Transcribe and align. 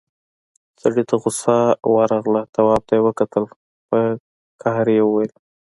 سړي 0.81 1.03
ته 1.09 1.15
غوسه 1.21 1.57
ورغله، 1.93 2.41
تواب 2.55 2.81
ته 2.87 2.93
يې 2.97 3.01
وکتل، 3.07 3.43
په 3.89 3.99
کاوړ 4.61 4.87
يې 4.95 5.03
وويل: 5.05 5.31